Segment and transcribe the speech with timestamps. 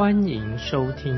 [0.00, 1.12] 欢迎收听。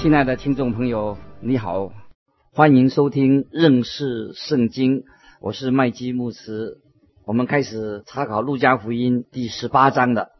[0.00, 1.90] 亲爱的听众朋友，你好，
[2.52, 5.02] 欢迎收听认识圣经，
[5.40, 6.78] 我是麦基牧师。
[7.24, 10.30] 我们开始查考路加福音第十八章的。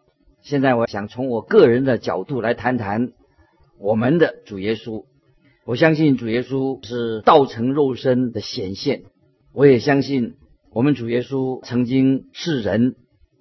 [0.43, 3.09] 现在我想从我个人的角度来谈谈。
[3.81, 5.05] 我们的主耶稣，
[5.65, 9.03] 我相信主耶稣是道成肉身的显现。
[9.53, 10.37] 我也相信
[10.73, 12.97] 我们主耶稣曾经是人，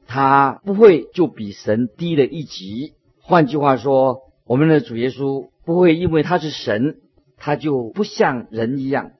[0.07, 2.93] 他不会就比神低了一级。
[3.19, 6.97] 换句话说，我们的主耶稣不会因为他是神，
[7.37, 9.11] 他就不像人一样。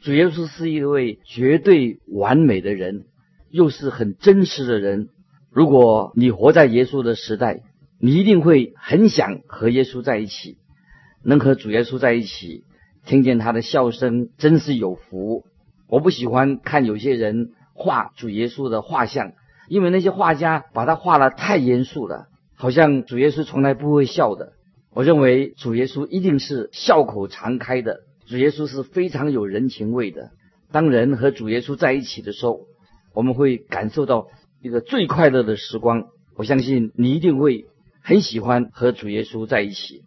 [0.00, 3.06] 主耶稣是一位绝对完美的人，
[3.50, 5.08] 又是很真实的人。
[5.50, 7.62] 如果你活在耶稣的时代，
[7.98, 10.58] 你一定会很想和耶稣在一起，
[11.24, 12.64] 能和主耶稣在一起，
[13.06, 15.44] 听见他的笑声，真是有福。
[15.88, 19.32] 我不喜欢看有些人画主耶稣的画像，
[19.68, 24.52] 因为那些画家把他画的太严肃了，好像主耶稣从来不会笑的。
[24.92, 30.30] 我认为主耶稣一定是笑口常开的，主耶稣是非常有人情味的。
[30.72, 32.60] 当人和主耶稣在一起的时候，
[33.14, 34.28] 我们会感受到
[34.62, 36.04] 一个最快乐的时光。
[36.36, 37.66] 我相信你一定会。
[38.08, 40.02] 很喜欢和主耶稣在一起，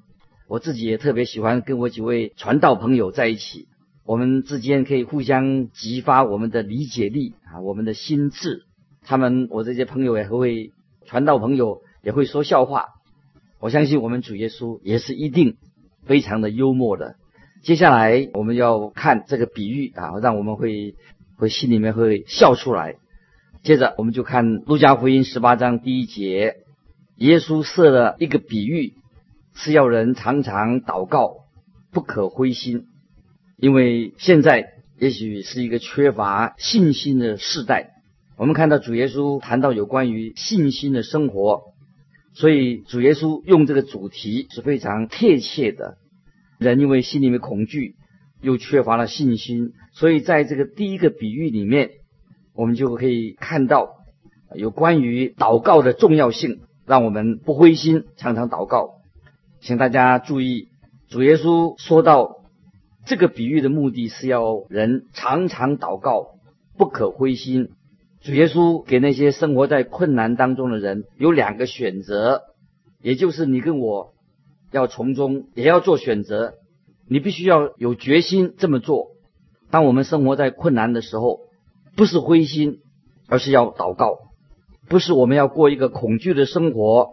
[0.48, 3.68] 我自己也特别喜欢跟我几位传道朋友在一起。
[4.10, 8.64] 我们之间可以互相激发我们的理解力啊，我们的心智。
[9.04, 10.72] 他们我这些朋友也会
[11.06, 12.86] 传道朋友也会说笑话。
[13.60, 15.58] 我相信我们主耶稣也是一定
[16.08, 17.18] 非常的幽默的。
[17.62, 20.96] 接下来我们要看这个比喻啊，让我们会
[21.36, 22.96] 会心里面会笑出来。
[23.62, 26.56] 接着我们就看路加福音十八章第一节。
[27.18, 28.94] 耶稣设了一个比喻，
[29.54, 31.46] 是要人常常祷告，
[31.92, 32.86] 不可灰心，
[33.60, 37.92] 因为现在也许是一个缺乏信心的时代。
[38.38, 41.74] 我们看到主耶稣谈到有关于信心的生活，
[42.34, 45.98] 所以主耶稣用这个主题是非常贴切的。
[46.58, 47.96] 人因为心里面恐惧，
[48.42, 51.90] 又缺乏了信心，所以在这个第一个比喻里面，
[52.54, 53.98] 我们就可以看到
[54.56, 56.62] 有关于祷告的重要性。
[56.86, 58.96] 让我们不灰心，常常祷告。
[59.62, 60.70] 请大家注意，
[61.08, 62.38] 主耶稣说到
[63.10, 66.36] 这个比喻的目的是要人常常祷告，
[66.78, 67.70] 不可灰心。
[68.22, 72.44] 主耶稣给那些生活在困难当中的人有两个选择，
[73.02, 74.14] 也就是你跟我
[74.72, 76.54] 要从中也要做选择。
[77.08, 79.08] 你必须要有决心这么做。
[79.72, 81.40] 当我们生活在困难的时候，
[81.96, 82.78] 不是灰心，
[83.28, 84.20] 而是要祷告。
[84.88, 87.10] 不是我们要过一个恐惧的生活，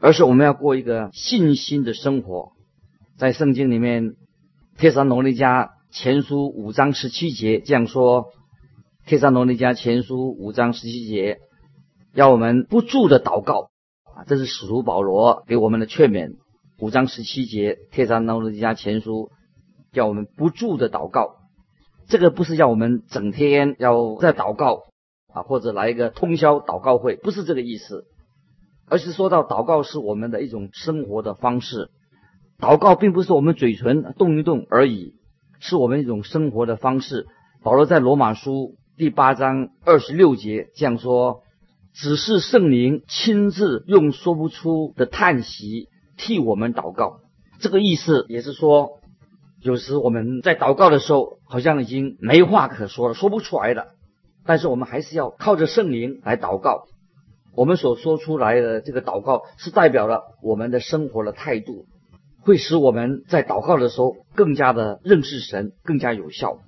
[0.00, 2.50] 而是我们要过一个信心的生活。
[3.16, 4.10] 在圣经里面，
[4.78, 8.24] 《帖撒罗尼迦前书》五章十七节这样说：
[9.06, 11.38] 《帖撒罗尼迦前书》五章十七节，
[12.12, 13.70] 要我们不住的祷告
[14.14, 16.34] 啊，这是使徒保罗给我们的劝勉。
[16.78, 19.30] 五章十七节，《帖撒罗尼迦前书》
[19.94, 21.36] 叫我们不住的祷告，
[22.06, 24.82] 这个不是要我们整天要在祷告。
[25.32, 28.04] 啊，或者来一个通宵祷告会，不是这个意思，
[28.86, 31.90] 而是说到祷告是我们的一种生活的方式。
[32.58, 35.14] 祷告并不是我们嘴唇动一动而已，
[35.60, 37.26] 是我们一种生活的方式。
[37.62, 41.42] 保罗在罗马书第八章二十六节这样说
[41.92, 47.20] ：“只是圣灵亲自用说不出的叹息替我们祷告。”
[47.60, 49.00] 这个意思也是说，
[49.60, 53.88] 有时我们在祷告的时候，好像已经没话可说了，说不出来了。
[54.46, 56.84] 但是我们还是要靠着圣灵来祷告。
[57.54, 61.86] 我们所说出来的这个祷告，是代表了我们的生活的态度，
[62.46, 66.58] 会使我们在祷告的时候更加的认识神，更加有效。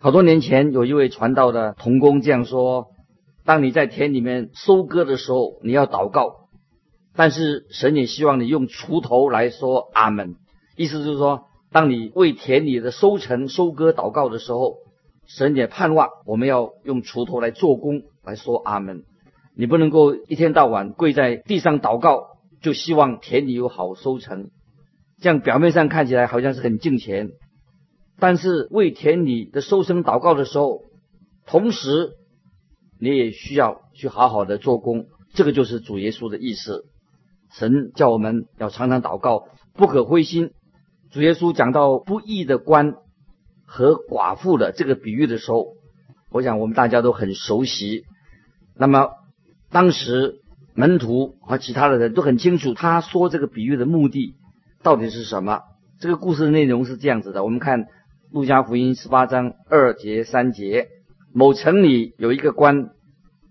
[0.00, 2.86] 好多年前，有一位传道的童工这样说：
[3.44, 6.46] 当你在田里面收割的时候，你要祷告，
[7.16, 10.36] 但是神也希望你用锄头来说阿门。
[10.76, 14.76] 意思就是说，当你为田里的收成、收割祷告的时候。
[15.26, 19.04] 神也盼望我们要用锄头来做工，来说阿门。
[19.56, 22.24] 你不能够一天到晚跪在地上祷告，
[22.60, 24.50] 就希望田里有好收成。
[25.24, 27.30] 这样表面上看起来好像是很敬虔，
[28.18, 30.82] 但是为田里的收成祷告的时候，
[31.46, 32.10] 同时
[33.00, 36.84] 你也需要去好好的做工，这个就是主耶稣的意思。
[37.50, 40.50] 神叫我们要常常祷告，不可灰心。
[41.10, 42.92] 主耶稣讲到不义的官
[43.64, 45.68] 和寡妇的这个比喻的时候，
[46.30, 48.04] 我想我们大家都很熟悉。
[48.76, 49.08] 那么
[49.70, 50.42] 当时
[50.74, 54.34] 门徒和其他的人都很清楚，他说这个比喻的目的
[54.84, 55.62] 到底是什么。
[55.98, 57.86] 这个故事内容是这样子的：我们看
[58.30, 60.88] 路加福音十八章二节三节，
[61.32, 62.90] 某城里有一个官，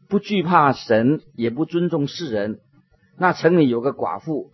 [0.08, 2.60] 不惧怕神，也不尊重世人。
[3.18, 4.52] 那城里有个寡妇，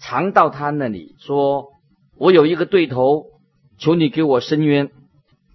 [0.00, 1.66] 常到他那里说
[2.16, 3.26] ：“我有一个对头，
[3.76, 4.90] 求你给我伸冤。”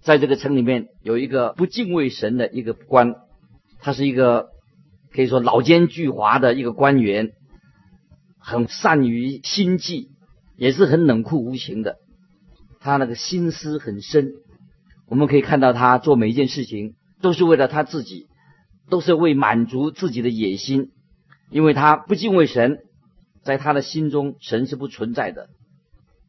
[0.00, 3.16] 在这个城里面有一个不敬畏神的一个官，
[3.80, 4.50] 他是一个
[5.12, 7.32] 可以说老奸巨猾的一个官员，
[8.38, 10.11] 很善于心计，
[10.56, 11.96] 也是很冷酷无情的。
[12.80, 14.32] 他那个心思很深，
[15.08, 18.26] 我们可以看到他做每一件事情都是为了他自己，
[18.88, 20.90] 都是为满足自己的野心。
[21.50, 22.78] 因为他不敬畏神，
[23.42, 25.48] 在他的心中神是不存在的，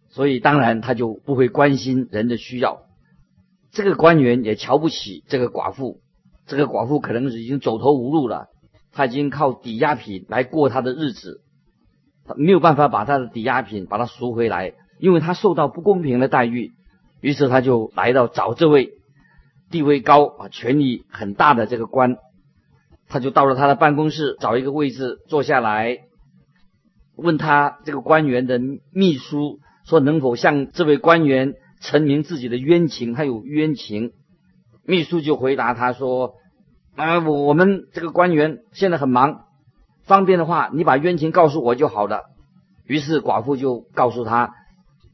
[0.09, 2.81] 所以当然他就不会关心人的需要。
[3.71, 6.01] 这个官员也瞧不起这个寡妇，
[6.45, 8.47] 这个寡妇可能是已经走投无路了，
[8.91, 11.39] 他已经靠抵押品来过他的日子，
[12.25, 16.71] 他没有办法把他的抵押品把它赎回来，因为他受到不公平的待遇，
[17.21, 18.91] 于是他就来到找这位
[19.69, 22.17] 地位高啊、权力很大的这个官。
[23.09, 25.99] 他就到了他的办公室，找一个位置坐下来，
[27.15, 28.59] 问他这个官员的
[28.91, 33.13] 秘书说：“能否向这位官员陈明自己的冤情？
[33.13, 34.13] 他有冤情。”
[34.85, 36.33] 秘书就回答他说
[36.95, 39.45] ：“啊，我我们这个官员现在很忙，
[40.05, 42.23] 方便的话，你把冤情告诉我就好了。”
[42.85, 44.53] 于是寡妇就告诉他，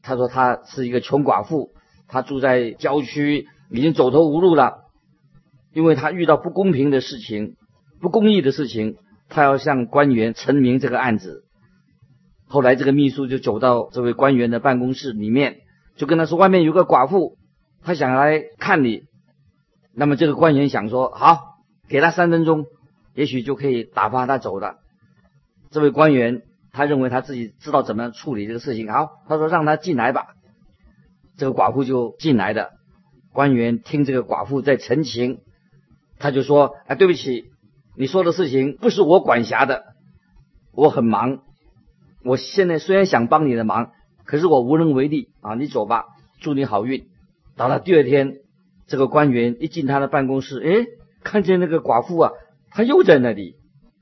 [0.01, 1.69] 他说他是一个穷寡妇，
[2.07, 4.85] 他住在郊区，已经走投无路了，
[5.73, 7.55] 因为他遇到不公平的事情。
[8.01, 8.95] 不公义的事情，
[9.27, 11.43] 他要向官员陈明这个案子。
[12.47, 15.57] 后来，这个秘书就走到这位官员的办公室里面，
[15.97, 17.37] 就跟他说：“外面有个寡妇，
[17.83, 19.03] 他想来看你。”
[19.93, 21.57] 那么，这个官员想说：“好，
[21.87, 22.65] 给他三分钟，
[23.13, 24.77] 也许就可以打发他走了。”
[25.71, 26.41] 这位官员
[26.71, 28.91] 他认为他自己知道怎么样处理这个事情。
[28.91, 30.27] 好，他说：“让他进来吧。”
[31.37, 32.71] 这个寡妇就进来的。
[33.31, 35.39] 官员听这个寡妇在陈情，
[36.17, 37.45] 他就说：“哎，对不起。”
[37.95, 39.83] 你说的事情不是我管辖的，
[40.71, 41.39] 我很忙。
[42.23, 43.91] 我现在虽然想帮你的忙，
[44.23, 45.55] 可是我无能为力啊！
[45.55, 46.05] 你走吧，
[46.39, 47.07] 祝你好运。
[47.57, 48.37] 到了第二天，
[48.87, 50.87] 这个官员一进他的办公室，哎，
[51.23, 52.31] 看见那个寡妇啊，
[52.71, 53.55] 他又在那里，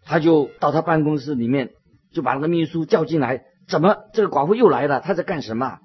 [0.04, 1.72] 他就到他办公室里面，
[2.12, 3.44] 就把那个秘书叫进来。
[3.68, 5.02] 怎么这个寡妇又来了？
[5.02, 5.80] 他在干什么？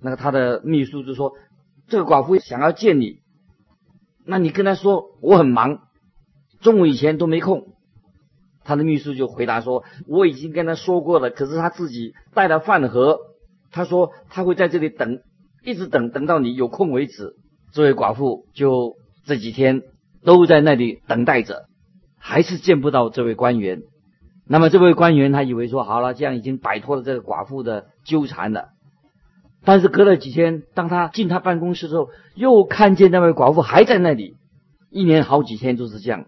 [0.00, 1.34] 那个他的秘书就说
[1.86, 3.20] ：“这个寡妇想要见你，
[4.26, 5.78] 那你跟他说我很忙。”
[6.60, 7.74] 中午以前都没空，
[8.64, 13.18] 他的秘书就回答说：“我已经跟他说过了，可是他自己带了饭盒，
[13.70, 15.20] 他说他会在这里等，
[15.64, 17.36] 一直等等到你有空为止。”
[17.72, 19.82] 这位寡妇就这几天
[20.24, 21.66] 都在那里等待着，
[22.24, 23.82] 还是见不到这位官员。
[24.46, 28.68] 那么这位官员他以为说好了，这样已经摆脱了这个寡妇的纠缠了。
[29.64, 34.36] 但是隔了几天，当他进他办公室之后，又看见那位寡妇还在那里，
[34.90, 36.26] 一年好几天都是这样。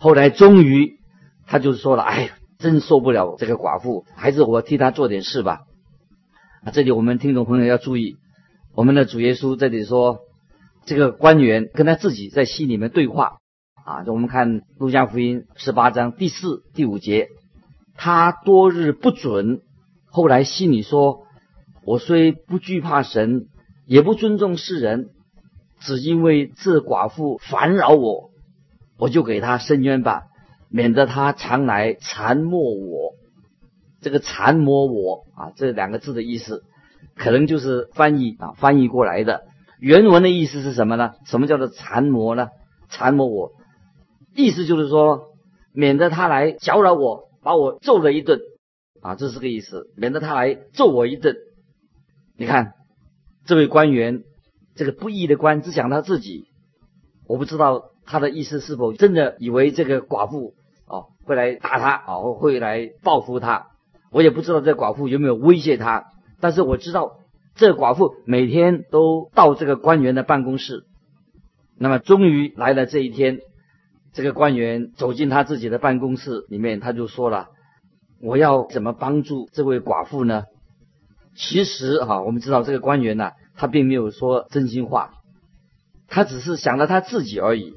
[0.00, 0.98] 后来终于，
[1.46, 5.60] 他就说了：“哎，真受不了这个寡妇，还是我替他做点事吧。”
[6.64, 8.16] 啊，这里我们听众朋友要注意，
[8.74, 10.18] 我们的主耶稣这里说，
[10.84, 13.38] 这个官员跟他自己在心里面对话
[13.84, 14.04] 啊。
[14.04, 17.28] 就我们看路加福音十八章第四、第五节，
[17.94, 19.60] 他多日不准，
[20.06, 21.22] 后来心里说
[21.84, 23.46] ：“我虽不惧怕神，
[23.86, 25.10] 也不尊重世人，
[25.80, 28.30] 只因为这寡妇烦扰我。”
[28.98, 30.24] 我就给他伸冤吧，
[30.68, 33.14] 免得他常来缠磨我。
[34.02, 36.64] 这个缠磨我啊，这两个字的意思，
[37.16, 39.44] 可能就是翻译啊翻译过来的。
[39.78, 41.12] 原文的意思是什么呢？
[41.24, 42.48] 什么叫做缠磨呢？
[42.90, 43.52] 缠磨我，
[44.34, 45.34] 意思就是说，
[45.72, 48.40] 免得他来搅扰我，把我揍了一顿
[49.00, 49.90] 啊，这是个意思。
[49.96, 51.36] 免得他来揍我一顿。
[52.36, 52.74] 你看，
[53.44, 54.24] 这位官员，
[54.74, 56.46] 这个不义的官，只想他自己。
[57.26, 57.86] 我不知道。
[58.06, 63.68] 他的意思是否真的以为这个寡妇哦会来打他哦会来报复他？
[64.10, 66.06] 我也不知道这寡妇有没有威胁他。
[66.40, 67.18] 但是我知道
[67.54, 70.86] 这寡妇每天都到这个官员的办公室。
[71.78, 73.42] 那么终于来了这一天，
[74.12, 77.48] 这个官员走进他自己的办公室里面，他就说了
[78.20, 80.44] ：“我要怎么帮助这位寡妇呢？”
[81.36, 85.14] 其实哈，我们知道这个官员呢，他并没有说真心话，
[86.08, 87.74] 他只是想到他自己而已。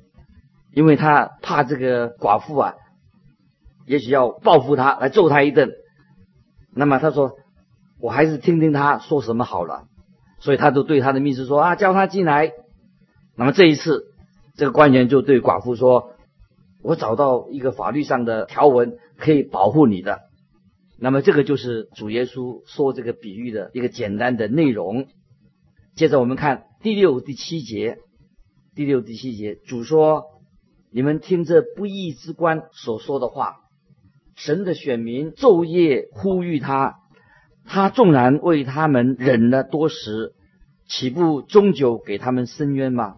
[0.75, 2.73] 因为他怕这个寡妇啊
[3.85, 5.69] 也许要报复他，来揍他一顿。
[6.73, 7.33] 那么他说
[8.01, 9.83] ：“我还是听听他说什么好了。”
[10.41, 12.53] 所以他就对他的秘书说：“啊，叫他进来。”
[13.37, 14.05] 那么这一次，
[14.55, 16.12] 这个官员就对寡妇说
[16.83, 20.21] ：“我找到一个法律上的条文可以保护你的。”
[20.99, 25.07] 那么这个就是主耶稣说这个比喻的一个简单的内容。
[25.95, 27.97] 接着我们看第六、第七节。
[28.75, 30.23] 第六、第七节，主说
[30.91, 33.57] ：“你们听这不义之官所说的话。”
[34.35, 36.95] 神的选民昼夜呼吁他，
[37.65, 40.33] 他纵然为他们忍了多时，
[40.87, 43.17] 岂不终究给他们伸冤吗？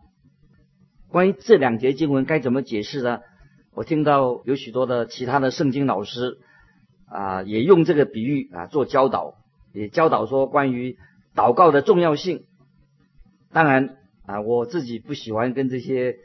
[1.08, 3.20] 关于这两节经文该怎么解释呢？
[3.76, 6.40] 我听到有许多的其他的圣经老师
[7.08, 9.36] 啊，也用这个比喻啊做教导，
[9.74, 10.98] 也教导说关于
[11.36, 12.46] 祷告的重要性。
[13.52, 16.16] 当然啊，我自己不喜欢跟这些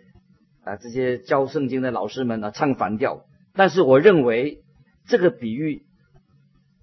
[0.65, 4.63] 啊这些教圣经的老师们啊唱反调，但是我认为。
[5.09, 5.83] 这个比喻，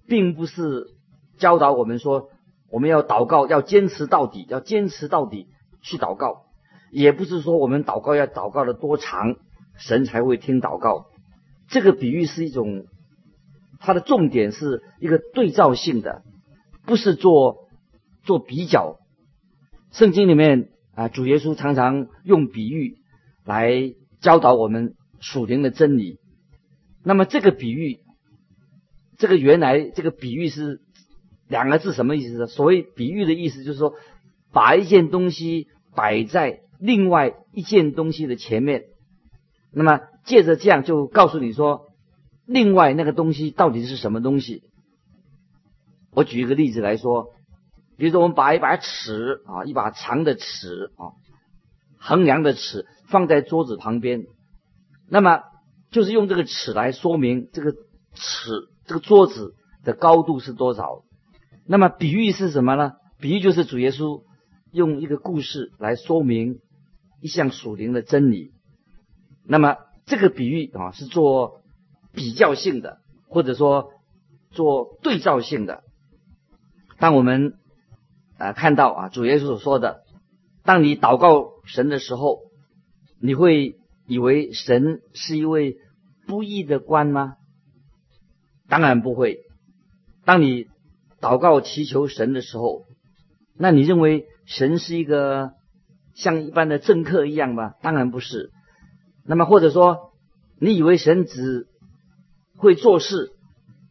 [0.06, 0.88] 并不是
[1.38, 2.28] 教导我们说
[2.68, 5.46] 我们要祷告要坚持到底，要坚持到底
[5.80, 6.42] 去祷告，
[6.90, 9.36] 也不是说我们祷告要祷告的多长，
[9.78, 11.06] 神才会听祷告。
[11.68, 12.84] 这个比喻是一种，
[13.80, 16.22] 它的重点是一个对照性的，
[16.84, 17.68] 不是做
[18.22, 18.98] 做比较。
[19.90, 22.98] 圣经里面啊，主耶稣常常用比喻
[23.44, 26.18] 来教导我们属灵的真理。
[27.02, 28.00] 那么这个比喻。
[29.20, 30.80] 这个原来这个比喻是
[31.48, 32.46] 两个字，什么意思呢？
[32.46, 33.94] 所谓比喻的意思，就是说
[34.52, 38.84] 把一件东西摆在另外一件东西的前面，
[39.70, 41.86] 那么借着这样就告诉你说，
[42.46, 44.62] 另外那个东西到底是什么东西。
[46.10, 47.28] 我举一个例子来说，
[47.96, 51.12] 比如说我们把一把尺啊，一把长的尺啊，
[51.98, 54.26] 衡量的尺放在桌子旁边，
[55.08, 55.42] 那么
[55.90, 57.72] 就是用这个尺来说明这个
[58.14, 58.68] 尺。
[58.88, 61.02] 这个桌子的高度是多少？
[61.66, 62.92] 那么比喻是什么呢？
[63.20, 64.22] 比喻就是主耶稣
[64.72, 66.60] 用一个故事来说明
[67.20, 68.52] 一项属灵的真理。
[69.48, 71.62] 那么这个比喻啊是做
[72.12, 73.92] 比较性的，或者说
[74.50, 75.82] 做对照性的。
[76.98, 77.54] 当我们
[78.36, 80.02] 啊看到啊主耶稣所说的，
[80.64, 82.40] 当你祷告神的时候，
[83.20, 83.76] 你会
[84.06, 85.78] 以为神是一位
[86.26, 87.36] 不义的官吗？
[88.68, 89.38] 当然不会。
[90.26, 90.66] 当你
[91.22, 92.84] 祷告祈求神的时候，
[93.56, 95.52] 那你认为神是一个
[96.14, 97.72] 像一般的政客一样吗？
[97.80, 98.50] 当然不是。
[99.28, 100.14] 那么或者说，
[100.58, 101.66] 你以为神只
[102.56, 103.32] 会做事，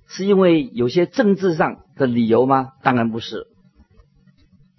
[0.08, 2.72] 是因为有些政治上的理由吗？
[2.82, 3.46] 当然不是。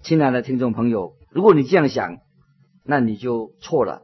[0.01, 2.17] 亲爱的听众朋友，如果你这样想，
[2.83, 4.01] 那你就错了。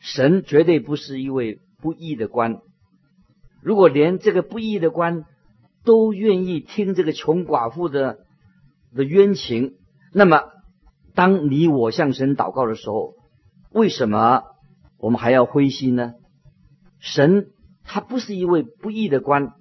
[0.00, 2.58] 神绝对不是一位不义的官。
[3.62, 5.24] 如果连这个不义的官，
[5.84, 8.18] 都愿意听这个穷寡妇的
[8.92, 9.76] 的冤情，
[10.12, 10.42] 那么
[11.14, 13.14] 当你我向神祷告的时候，
[13.70, 14.42] 为什么
[15.02, 16.14] 我们还要灰心呢？
[17.00, 17.48] 神
[17.84, 19.52] 他不是一位不义的官，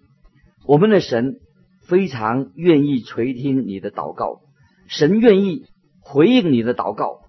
[0.66, 1.42] 我们的神
[1.82, 4.40] 非常愿意垂听你的祷告，
[4.88, 5.66] 神愿意
[6.00, 7.24] 回应你的祷告。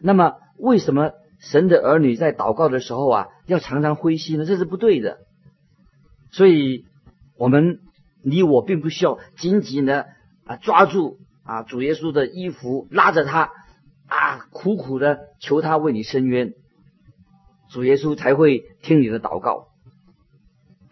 [0.00, 4.44] 那么为什么神的儿女在祷告的时候啊，要常常灰心呢？
[4.44, 5.18] 这是不对的。
[6.30, 6.84] 所以，
[7.36, 7.80] 我们。
[8.26, 10.06] 你我并不需要紧紧的
[10.46, 13.50] 啊抓住啊主耶稣的衣服，拉着他
[14.06, 16.54] 啊苦苦的求他为你伸冤，
[17.74, 19.66] 主耶稣才会听你的祷告。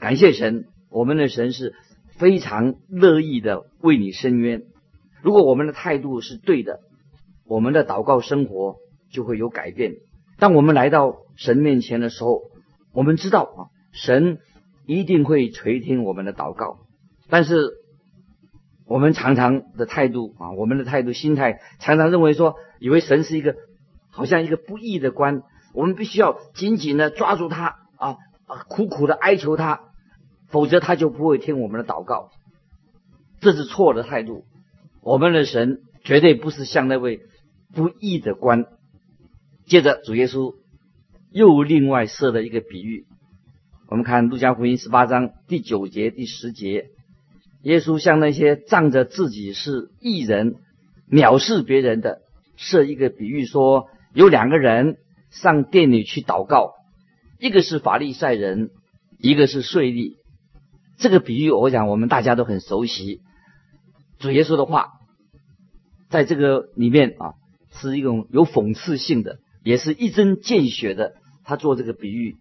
[0.00, 1.76] 感谢神，我们的神是
[2.18, 4.64] 非常乐意的为你伸冤。
[5.22, 6.80] 如果我们的态度是对的，
[7.46, 8.78] 我们的祷告生活
[9.12, 9.94] 就会有改变。
[10.40, 12.50] 当我们来到神面前的时候，
[12.92, 14.38] 我们知道啊神
[14.84, 16.78] 一定会垂听我们的祷告。
[17.30, 17.74] 但是
[18.86, 23.54] 我们常常的态度啊，我们的态度、心态，常常认为说，以为神是一个
[24.10, 28.16] 好像一个不义的官，我们必须要紧紧的抓住他啊，
[28.68, 29.80] 苦苦的哀求他，
[30.48, 32.30] 否则他就不会听我们的祷告。
[33.40, 34.44] 这是错的态度。
[35.02, 37.22] 我们的神绝对不是像那位
[37.74, 38.66] 不义的官。
[39.66, 40.54] 接着，主耶稣
[41.30, 43.06] 又另外设了一个比喻，
[43.88, 46.90] 我们看路加福音十八章第九节、第十节。
[47.62, 50.56] 耶稣向那些仗着自己是异人、
[51.10, 52.20] 藐视别人的
[52.56, 54.98] 设一个比喻，说有两个人
[55.32, 56.74] 上店里去祷告，
[57.40, 58.70] 一个是法利赛人，
[59.18, 60.18] 一个是税吏。
[60.98, 63.20] 这个比喻，我想我们大家都很熟悉。
[64.20, 64.92] 主耶稣的话，
[66.10, 67.34] 在这个里面啊，
[67.72, 71.14] 是一种有讽刺性的，也是一针见血的。
[71.44, 72.36] 他做这个比喻，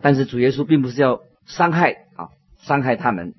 [0.00, 2.28] 但是主耶稣并不是要伤害啊。
[2.62, 3.34] 伤害他们。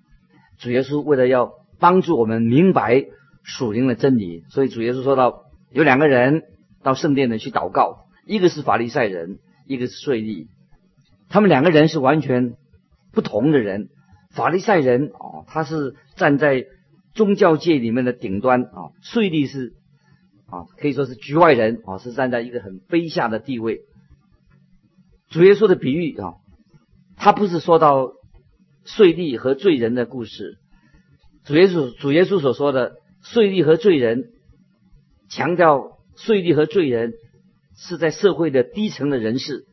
[0.59, 3.05] 主耶稣为了要帮助我们明白
[3.43, 6.43] 属灵的真理，所以主耶稣说到有两个人
[6.83, 10.47] 到圣殿里去祷告，一个是法利赛人，一个是税吏。
[11.27, 12.55] 他们两个人是完全
[13.11, 13.89] 不同的人。
[14.29, 16.65] 法利赛人啊，他是站在
[17.13, 19.73] 宗教界里面的顶端啊，税吏是
[20.45, 23.81] 啊，可以说是局外人啊，是站在一个很卑下的地位。
[25.27, 26.35] 主耶稣的比喻啊，
[27.17, 28.13] 他不是说到
[28.85, 30.57] 税吏和罪人的故事。
[31.43, 34.29] 主耶稣主耶稣所说的税吏和罪人，
[35.27, 37.11] 强调税吏和罪人
[37.87, 39.65] 是在社会的低层的人士，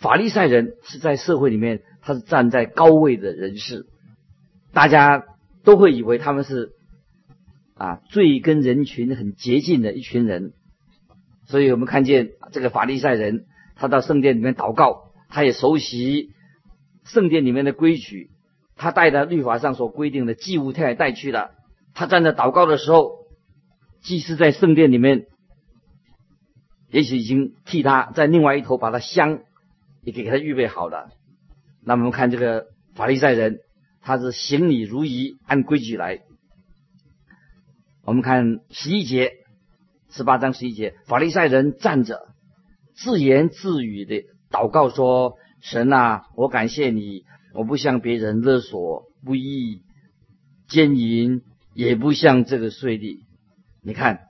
[0.00, 1.82] 法利赛人是在社会里面。
[2.00, 3.84] 他是站在高位的人士，
[4.72, 5.24] 大家
[5.62, 6.70] 都会以为他们是
[7.74, 10.52] 啊最跟人群很接近的一群人，
[11.46, 13.44] 所以我们看见这个法利赛人，
[13.76, 16.30] 他到圣殿里面祷告，他也熟悉
[17.04, 18.30] 圣殿里面的规矩，
[18.76, 21.50] 他带着律法上所规定的祭物，他也带去了。
[21.92, 23.26] 他站在祷告的时候，
[24.00, 25.26] 祭司在圣殿里面，
[26.90, 29.40] 也许已经替他在另外一头把他香
[30.02, 31.10] 也给他预备好了。
[31.84, 33.58] 那我们看这个法利赛人，
[34.00, 36.20] 他是行礼如仪，按规矩来。
[38.04, 39.32] 我们看十一节，
[40.10, 42.28] 十八章十一节，法利赛人站着，
[42.94, 49.82] 自言自语的祷告说：“神啊，我感谢你，我不向别人勒索、不义、
[50.68, 51.42] 奸淫，
[51.74, 53.18] 也不像这个税吏。”
[53.84, 54.27] 你看，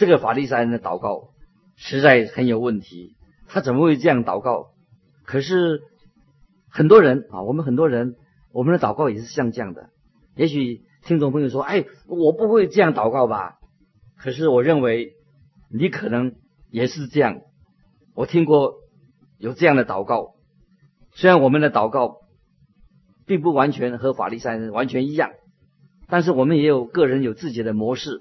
[0.00, 1.34] 这个法利赛人的祷告
[1.76, 3.16] 实在很有问题。
[3.46, 4.70] 他怎么会这样祷告？
[5.24, 5.82] 可是。
[6.72, 8.14] 很多人啊，我们很多人，
[8.52, 9.90] 我们的祷告也是像这样的。
[10.36, 13.58] 也许听众朋友说：“哎，我不会这样祷告吧？”
[14.16, 15.14] 可是我认为
[15.68, 16.36] 你可能
[16.70, 17.40] 也是这样。
[18.14, 18.74] 我听过
[19.36, 20.36] 有这样的祷告，
[21.12, 22.18] 虽然我们的祷告
[23.26, 25.32] 并不完全和法利赛人完全一样，
[26.06, 28.20] 但是我们也有个人有自己的模式。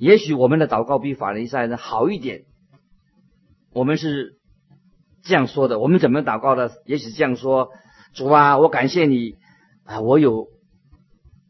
[0.00, 2.42] 也许我们的祷告比法利赛人好一点。
[3.72, 4.40] 我们是。
[5.22, 6.82] 这样说的，我们怎么祷告的？
[6.86, 7.68] 也许这样说：
[8.14, 9.36] 主啊，我感谢你
[9.84, 10.48] 啊，我有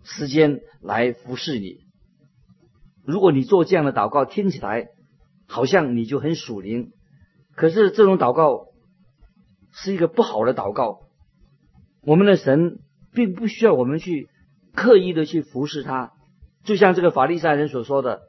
[0.02, 1.76] 时间来服侍你。
[3.04, 4.88] 如果你做这样的祷告，听起来
[5.46, 6.90] 好像你就很属灵，
[7.54, 8.66] 可是这种祷告
[9.70, 11.02] 是一个不好的祷告。
[12.02, 12.80] 我们的神
[13.14, 14.28] 并不需要我们去
[14.74, 16.10] 刻意的去服侍他，
[16.64, 18.22] 就像这个法利赛人所说的，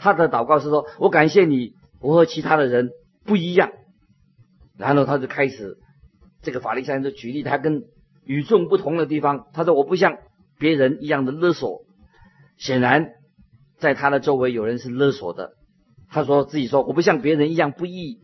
[0.00, 2.90] 他的祷告是说：我感谢你，我和其他的人
[3.24, 3.70] 不一样。
[4.76, 5.76] 然后他就开始，
[6.42, 7.84] 这个法利赛人就举例他跟
[8.24, 9.46] 与众不同的地方。
[9.52, 10.16] 他说：“我不像
[10.58, 11.82] 别人一样的勒索。”
[12.56, 13.12] 显然，
[13.78, 15.52] 在他的周围有人是勒索的。
[16.08, 18.20] 他说自己说：“我不像别人一样不义，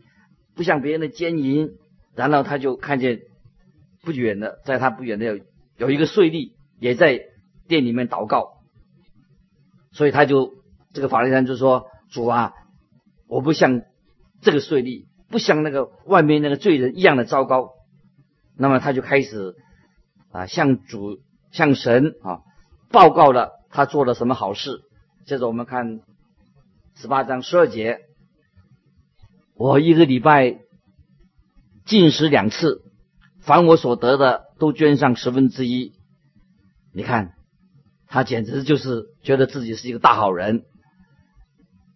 [0.55, 1.77] 不像别人的奸淫。”
[2.15, 3.19] 然后他就看见
[4.03, 5.39] 不远的，在他不远的有
[5.77, 7.21] 有一个税吏也在
[7.67, 8.57] 店里面祷告，
[9.91, 10.55] 所以他就
[10.97, 12.53] 这个法利赛人就说：“主啊，
[13.27, 13.83] 我不像
[14.41, 17.71] 这个税吏。”不像那个外面那个罪人一样的糟糕，
[18.57, 19.55] 那么他就开始
[20.31, 21.19] 啊向主
[21.51, 22.39] 向神啊
[22.89, 24.79] 报告了他做了什么好事。
[25.25, 25.99] 接着我们看
[26.95, 27.99] 十八章十二节，
[29.53, 30.59] 我一个礼拜
[31.85, 32.81] 进食两次，
[33.41, 35.91] 凡我所得的都捐上十分之一。
[36.93, 37.33] 你看
[38.07, 40.63] 他简直就是觉得自己是一个大好人。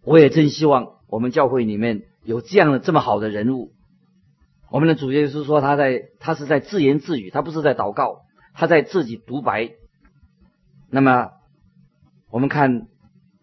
[0.03, 2.03] 我也真希望我们教会里面。
[2.23, 3.71] 有这样的这么好的人物，
[4.69, 8.19] 我们的主耶稣说他在他是在自言自语，他不是在祷告，
[8.53, 9.71] 他在自己独白。
[10.91, 11.31] 那么
[12.29, 12.85] 我们看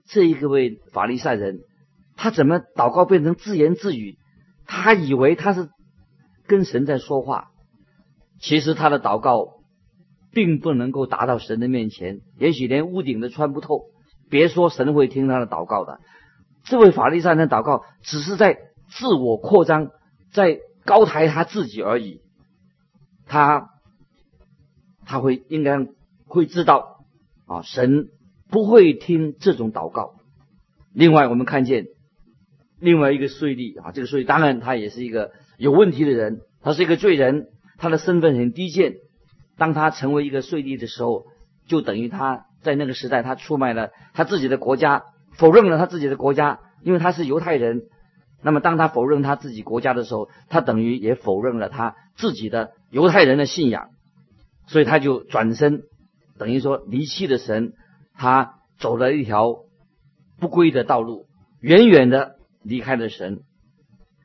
[0.07, 1.59] 这一个位法利赛人，
[2.15, 4.17] 他怎么祷告变成自言自语？
[4.65, 5.69] 他以为他是
[6.47, 7.49] 跟神在说话，
[8.39, 9.55] 其实他的祷告
[10.31, 13.87] 并不能够达到神的面前，也许连屋顶都穿不透，
[14.31, 15.99] 别说神会听他的祷告的。
[16.69, 18.59] 这位法利赛人祷告只是在。
[18.91, 19.91] 自我扩张，
[20.33, 22.23] 在高抬他自己而已。
[23.27, 23.69] 他
[25.05, 25.87] 他会应该
[26.25, 27.05] 会知道
[27.47, 28.09] 啊，神
[28.49, 30.15] 不会听这种祷告。
[30.95, 31.85] 另外，我们看见
[32.81, 38.95] 另外一个税吏啊，这个税吏当然他也是一个有问题的人，他是一个罪人，他的身份很低贱。
[39.59, 41.27] 当他成为一个税吏的时候，
[41.67, 45.03] 就等于他在那个时代他出卖了他自己的国家，
[45.39, 47.85] 否认了他自己的国家，因为他是犹太人。
[48.43, 53.89] 那么，当他否认他自己国家的时候，他等于也否认了他自己的犹太人的信仰，
[54.67, 55.83] 所以他就转身，
[56.39, 57.73] 等于说离弃了神，
[58.15, 59.65] 他走了一条
[60.39, 61.27] 不归的道路，
[61.61, 63.41] 远远的离开了神。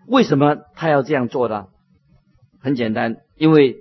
[0.05, 1.67] 为什么他要这样做呢？
[2.59, 3.77] 很简单，因为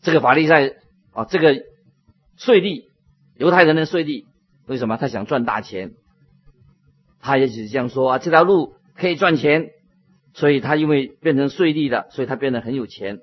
[0.00, 0.74] 这个法利赛
[1.12, 1.54] 啊，这个
[2.36, 2.84] 税吏，
[3.34, 4.26] 犹太人的税吏，
[4.66, 5.94] 为什么他想赚大钱？
[7.26, 9.70] 他也只是这样说啊，这条路可以赚钱，
[10.32, 13.18] 所以他因为变成税吏了，所以他变得很有钱。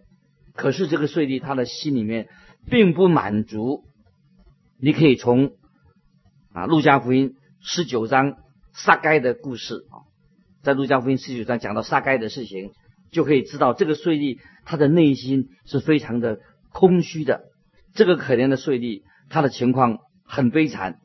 [0.54, 2.28] 可是这个税吏他的心里面
[2.70, 3.86] 并不满足。
[4.78, 5.54] 你可以从
[6.54, 8.36] 啊路加福音十九章
[8.74, 10.04] 撒该的故事啊，
[10.64, 12.72] 在路加福音十九章讲到撒该的事情，
[13.10, 16.40] 就可以知道这个税吏他的内心是非常的
[16.74, 17.44] 空虚的。
[17.94, 21.00] 这个可怜的税吏，他的情况很悲惨，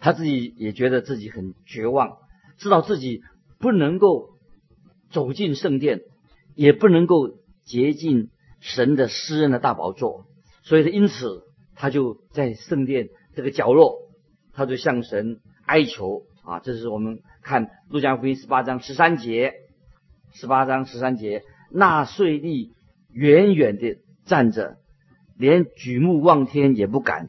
[0.00, 2.16] 他自己也觉得自己很绝望，
[2.58, 3.22] 知道自己
[3.58, 4.30] 不能够
[5.10, 6.00] 走进圣殿，
[6.54, 8.28] 也不能够接近
[8.60, 10.26] 神的诗人的大宝座，
[10.62, 11.44] 所以因此
[11.74, 13.96] 他就在圣殿这个角落，
[14.52, 16.58] 他就向神哀求啊！
[16.58, 19.54] 这是我们看路加福音十八章十三节，
[20.32, 22.70] 十八章十三节，纳税吏
[23.12, 24.76] 远远的站着。
[25.36, 27.28] 连举目望天也不敢，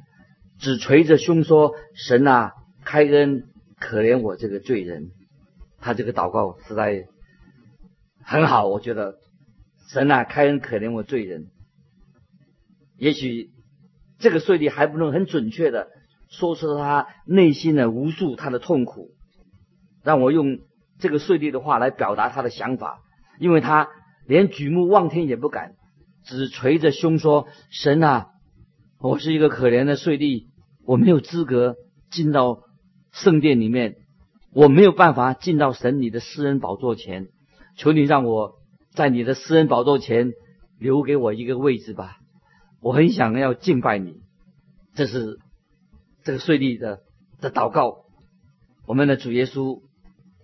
[0.57, 3.43] 只捶着胸说：“神啊，开恩，
[3.79, 5.11] 可怜我这个罪人。”
[5.81, 7.07] 他这个祷告实在
[8.21, 9.15] 很好，我觉得
[9.87, 11.47] 神啊，开恩，可怜我罪人。
[12.97, 13.51] 也许
[14.19, 15.87] 这个税吏还不能很准确的
[16.29, 19.11] 说出他内心的无数他的痛苦，
[20.03, 20.59] 让我用
[20.99, 22.99] 这个税吏的话来表达他的想法，
[23.39, 23.87] 因为他
[24.27, 25.75] 连举目望天也不敢。
[26.25, 28.27] 只捶着胸说：“神啊，
[28.99, 30.47] 我是一个可怜的税吏，
[30.85, 31.77] 我没有资格
[32.11, 32.59] 进到
[33.11, 33.95] 圣殿里面，
[34.53, 37.27] 我没有办法进到神你的私人宝座前。
[37.75, 38.55] 求你让我
[38.91, 40.33] 在你的私人宝座前
[40.79, 42.17] 留给我一个位置吧，
[42.81, 44.21] 我很想要敬拜你。”
[44.95, 45.37] 这是
[46.23, 46.99] 这个税吏的
[47.39, 48.05] 的祷告。
[48.85, 49.81] 我们的主耶稣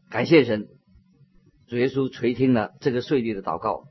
[0.09, 0.67] 感谢神，
[1.67, 3.83] 主耶稣垂听了这个税吏的祷告。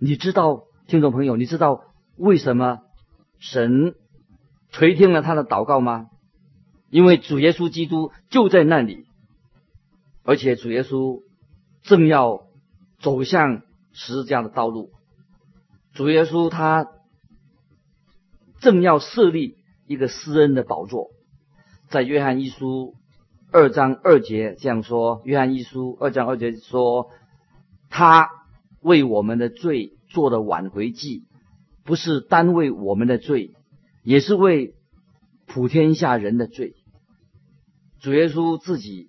[0.00, 0.64] 你知道？
[0.86, 1.80] 听众朋友，你知道
[2.18, 2.80] 为什么
[3.38, 3.94] 神
[4.68, 6.08] 垂听了他的祷告吗？
[6.94, 9.06] 因为主耶稣基督就在那里，
[10.22, 11.24] 而且主耶稣
[11.82, 12.46] 正要
[13.00, 14.92] 走向十字架的道路。
[15.92, 16.86] 主耶稣他
[18.60, 19.56] 正要设立
[19.88, 21.10] 一个施恩的宝座，
[21.88, 22.94] 在约翰一书
[23.50, 27.10] 二章二节这样说：约翰一书二章二节说，
[27.90, 28.28] 他
[28.82, 29.98] 为我们的罪。
[30.10, 31.24] 做的挽回祭，
[31.84, 33.56] 不是单为我们的罪，
[34.04, 34.76] 也是为
[35.44, 36.76] 普天下人的罪。
[38.04, 39.08] 主耶稣自己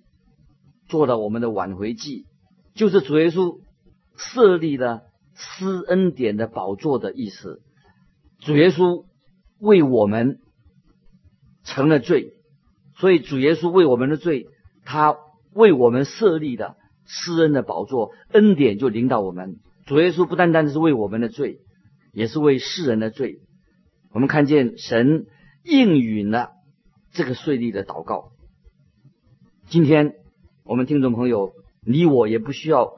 [0.88, 2.24] 做了我们的挽回祭，
[2.74, 3.60] 就是主耶稣
[4.16, 5.02] 设立了
[5.34, 7.60] 施恩典的宝座的意思。
[8.38, 9.04] 主耶稣
[9.58, 10.38] 为我们
[11.62, 12.32] 成了罪，
[12.96, 14.46] 所以主耶稣为我们的罪，
[14.86, 15.14] 他
[15.52, 19.58] 为我们设立的施恩的宝座，恩典就领导我们。
[19.84, 21.58] 主耶稣不单单是为我们的罪，
[22.14, 23.40] 也是为世人的罪。
[24.12, 25.26] 我们看见神
[25.64, 26.52] 应允了
[27.12, 28.30] 这个税吏的祷告。
[29.68, 30.14] 今天
[30.64, 31.52] 我们听众朋友，
[31.84, 32.92] 你我也不需要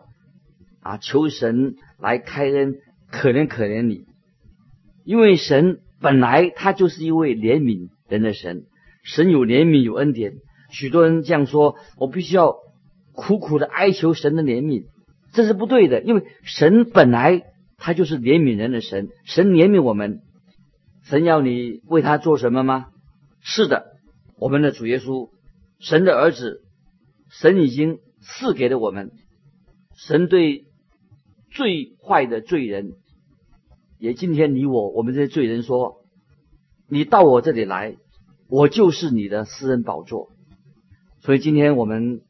[0.82, 2.74] 啊求神来开恩，
[3.10, 4.04] 可怜可怜你，
[5.02, 8.66] 因为神本来他就是一位怜悯人的神。
[9.02, 10.34] 神有怜悯有恩典，
[10.70, 12.56] 许多人这样说，我必须要
[13.12, 14.84] 苦苦的哀求神的怜悯。
[15.32, 17.44] 这是不对的，因为神本来
[17.78, 20.20] 他就是怜悯人的神，神怜悯我们，
[21.02, 22.88] 神要你为他做什么吗？
[23.40, 23.86] 是的，
[24.38, 25.30] 我们的主耶稣，
[25.78, 26.62] 神的儿子，
[27.30, 29.12] 神已经赐给了我们，
[29.96, 30.66] 神对
[31.50, 32.92] 最坏的罪人，
[33.98, 36.04] 也今天你我我们这些罪人说，
[36.88, 37.96] 你到我这里来，
[38.48, 40.30] 我就是你的私人宝座，
[41.20, 42.22] 所以今天我们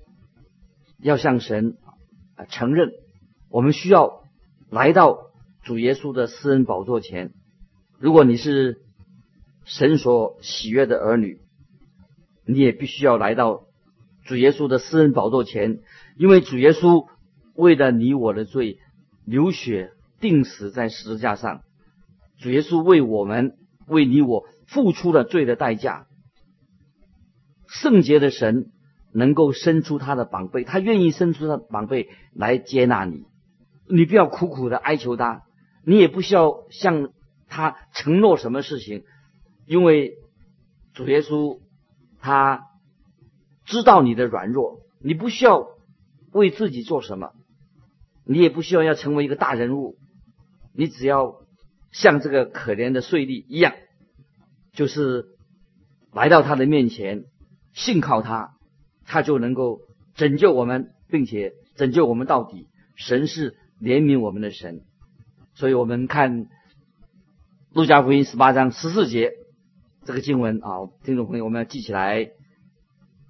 [1.01, 1.77] 要向神。
[2.39, 2.93] 啊，承认
[3.51, 4.23] 我们需要
[4.71, 5.19] 来到
[5.65, 7.33] 主耶稣的私人宝座前。
[7.99, 8.81] 如果你是
[9.65, 11.41] 神所喜悦的儿女，
[12.49, 13.67] 你也必须要来到
[14.25, 15.81] 主耶稣的私人宝座前，
[16.17, 17.07] 因为主耶稣
[17.55, 18.79] 为了你我的罪
[19.25, 21.61] 流血钉死在十字架上。
[22.41, 23.53] 主耶稣为我们
[23.87, 26.07] 为你我付出了罪的代价。
[27.69, 28.73] 圣洁的神。
[29.11, 33.25] 能够伸出他的宝贝，他愿意伸出他的宝贝来接纳你。
[33.89, 35.45] 你不要苦苦的哀求他，
[35.83, 37.09] 你也不需要向
[37.49, 39.05] 他承诺什么事情，
[39.67, 40.13] 因为
[40.93, 41.59] 主耶稣
[42.21, 42.65] 他
[43.65, 45.67] 知道你的软弱，你不需要
[46.33, 47.33] 为自己做什么，
[48.25, 49.97] 你也不需要要成为一个大人物，
[50.75, 51.37] 你只要
[51.93, 53.75] 像这个可怜的税吏一样，
[54.73, 55.27] 就是
[56.13, 57.25] 来到他的面前，
[57.73, 58.55] 信靠他。
[59.11, 59.81] 他就能够
[60.17, 62.69] 拯救我们，并且拯救我们到底。
[62.95, 64.83] 神是怜悯我们的神，
[65.55, 66.45] 所以我们看
[67.73, 69.33] 路加福音十八章十四节，
[70.09, 72.31] 这个经文啊，听众朋友我们要记起来。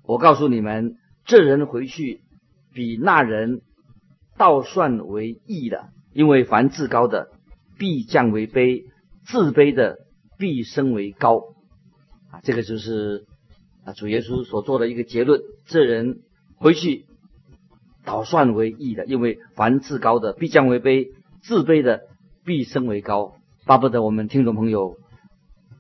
[0.05, 2.21] 我告诉你们，这人回去
[2.73, 3.63] 比那人
[4.37, 7.33] 倒算为义的，因为凡自高的
[7.81, 8.85] 必降为卑，
[9.27, 9.99] 自卑的
[10.39, 11.43] 必升为高。
[12.31, 13.25] 啊，这个就是
[13.85, 15.41] 啊主耶稣所做的一个结论。
[15.67, 16.21] 这人
[16.59, 17.07] 回去
[18.05, 21.09] 倒算为义的，因为凡自高的必降为卑，
[21.43, 22.03] 自卑的
[22.45, 23.35] 必升为高。
[23.67, 24.97] 巴不得我们听众朋友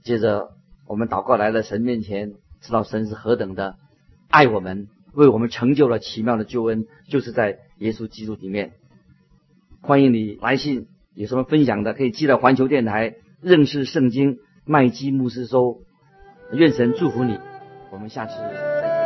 [0.02, 0.58] 接着
[0.88, 3.77] 我们祷告来了神面前，知道神是何等的
[4.31, 8.72] 爱我们，为我们成就了奇妙的救恩，就是在耶稣基督里面。
[9.83, 15.83] 欢迎你来信，有什么分享的可以寄到环球电台认识圣经麦基牧师收。
[16.53, 17.38] 愿神祝福你，
[17.92, 18.97] 我们下次再。